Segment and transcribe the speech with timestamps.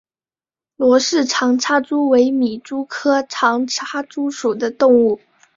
[0.77, 5.19] 罗氏长插蛛为皿蛛科长插蛛属的动物。